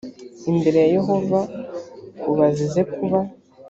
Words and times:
imbere 0.51 0.77
ya 0.83 0.87
yehova 0.95 1.39
u 2.31 2.33
bazize 2.37 2.81
kuba 2.93 3.19